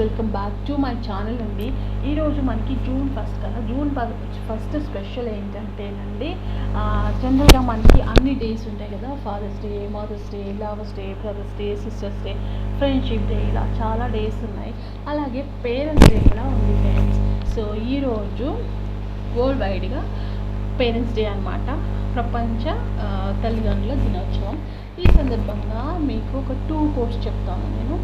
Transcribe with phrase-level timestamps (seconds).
[0.00, 1.68] Welcome back to my channel అండి.
[2.08, 3.60] ఈరోజు మనకి జూన్ ఫస్ట్ కదా.
[3.70, 3.88] జూన్
[4.48, 6.28] ఫస్ట్ స్పెషల్ ఏంటంటేనండి
[7.22, 9.08] జనరల్గా మనకి అన్ని డేస్ ఉంటాయి కదా.
[9.24, 12.34] Fathers day mothers day lovers day brothers day sisters day
[12.78, 14.72] friendship day ఇలా చాలా డేస్ ఉన్నాయి.
[15.12, 17.18] అలాగే పేరెంట్స్ డే కూడా ఉంది ఫ్రెండ్స్
[17.56, 18.48] సో ఈరోజు
[19.38, 20.02] వరల్డ్ వైడ్గా
[20.80, 21.68] పేరెంట్స్ డే అనమాట
[22.16, 22.64] ప్రపంచ
[23.42, 24.56] తల్లిదండ్రుల దినోత్సవం.
[25.02, 27.96] ఈ సందర్భంగా మీకు ఒక టూ కోర్స్ చెప్తాను నేను.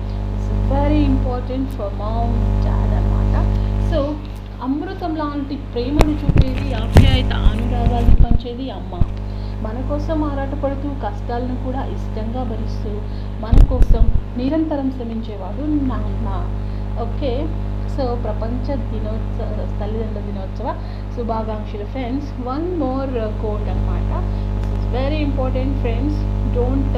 [0.73, 2.35] Very important for mom
[2.67, 3.35] dad అనమాట
[3.91, 3.99] సో
[4.67, 8.93] అమృతం లాంటి ప్రేమను చూపేది ఆప్యాయత అనురాగాలను పంచేది అమ్మ.
[9.65, 12.91] మన కోసం ఆరాటపడుతూ కష్టాలను కూడా ఇష్టంగా భరిస్తూ
[13.45, 14.03] మన కోసం
[14.41, 16.29] నిరంతరం శ్రమించేవాడు నాన్న.
[17.05, 17.33] ఓకే?
[17.95, 19.49] సో ప్రపంచ దినోత్సవ
[19.81, 20.69] తల్లిదండ్రుల దినోత్సవ
[21.17, 22.31] శుభాకాంక్షలు ఫ్రెండ్స్.
[22.49, 23.13] వన్ మోర్
[23.43, 24.11] కోట్ అనమాట
[24.57, 26.19] this is very important friends
[26.57, 26.97] don't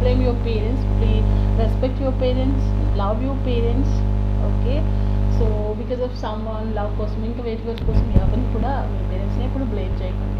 [0.00, 2.66] blame your parents please respect your parents
[3.00, 3.94] love your parents
[4.48, 4.74] okay
[5.36, 5.46] so
[5.80, 6.16] because of
[6.50, 10.32] someone love కోసం ఇంకా వేటి వేటి కోసం ఎవరిని కూడా మీ పేరెంట్స్ని ఎప్పుడు బ్లేమ్ చేయకండి.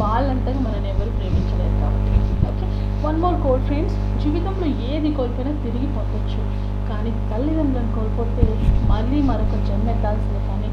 [0.00, 2.12] వాళ్ళంతగా మనని ఎవరు ప్రేమించలేరు కాబట్టి
[2.50, 2.66] okay
[3.04, 6.40] one more code friends జీవితంలో ఏది కోల్పోయినా తిరిగి పొందొచ్చు.
[6.88, 8.44] కానీ తల్లిదండ్రులను కోల్పోతే
[8.92, 10.68] మళ్ళీ మరొక జన్మ ఎత్తాల్సిందే కానీ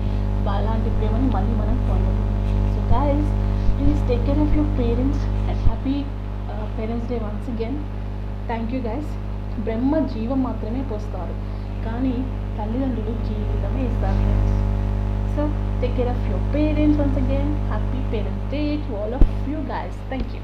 [0.56, 2.30] అలాంటి ప్రేమని మళ్ళీ మనం పొందలేము
[2.74, 3.30] so guys
[3.76, 5.96] please take care of your parents and happy
[6.78, 7.78] parents day once again
[8.50, 9.12] thank you guys
[9.60, 11.36] Brahma జీవం మాత్రమే పోస్తారు.
[11.86, 12.16] కానీ
[12.58, 14.58] తల్లిదండ్రులు జీవితమే ఇస్తారు friends
[15.36, 15.44] so
[15.82, 19.98] take care of your parents once again happy parents day to all of you guys
[20.08, 20.42] thank you